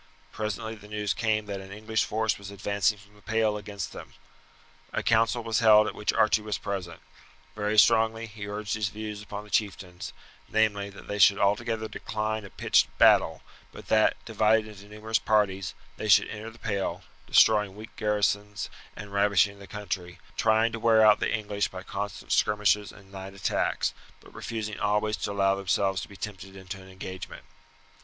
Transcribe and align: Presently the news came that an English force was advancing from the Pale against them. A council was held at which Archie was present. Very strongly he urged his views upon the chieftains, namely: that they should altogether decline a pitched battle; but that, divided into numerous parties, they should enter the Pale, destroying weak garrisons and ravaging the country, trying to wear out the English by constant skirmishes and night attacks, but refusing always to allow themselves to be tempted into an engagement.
Presently 0.31 0.73
the 0.73 0.87
news 0.87 1.13
came 1.13 1.45
that 1.45 1.59
an 1.61 1.71
English 1.71 2.05
force 2.05 2.39
was 2.39 2.49
advancing 2.49 2.97
from 2.97 3.13
the 3.13 3.21
Pale 3.21 3.55
against 3.55 3.91
them. 3.93 4.15
A 4.93 5.03
council 5.03 5.43
was 5.43 5.59
held 5.59 5.85
at 5.85 5.93
which 5.93 6.11
Archie 6.11 6.41
was 6.41 6.57
present. 6.57 6.99
Very 7.55 7.77
strongly 7.77 8.25
he 8.25 8.47
urged 8.47 8.73
his 8.73 8.89
views 8.89 9.21
upon 9.21 9.43
the 9.43 9.51
chieftains, 9.51 10.11
namely: 10.49 10.89
that 10.89 11.07
they 11.07 11.19
should 11.19 11.37
altogether 11.37 11.87
decline 11.87 12.43
a 12.43 12.49
pitched 12.49 12.87
battle; 12.97 13.43
but 13.71 13.89
that, 13.89 14.17
divided 14.25 14.65
into 14.67 14.87
numerous 14.87 15.19
parties, 15.19 15.75
they 15.97 16.07
should 16.07 16.29
enter 16.29 16.49
the 16.49 16.57
Pale, 16.57 17.03
destroying 17.27 17.75
weak 17.75 17.95
garrisons 17.95 18.71
and 18.95 19.13
ravaging 19.13 19.59
the 19.59 19.67
country, 19.67 20.17
trying 20.35 20.71
to 20.71 20.79
wear 20.79 21.05
out 21.05 21.19
the 21.19 21.31
English 21.31 21.67
by 21.67 21.83
constant 21.83 22.31
skirmishes 22.31 22.91
and 22.91 23.11
night 23.11 23.35
attacks, 23.35 23.93
but 24.19 24.33
refusing 24.33 24.79
always 24.79 25.15
to 25.17 25.31
allow 25.31 25.53
themselves 25.53 26.01
to 26.01 26.07
be 26.09 26.17
tempted 26.17 26.55
into 26.55 26.81
an 26.81 26.89
engagement. 26.89 27.43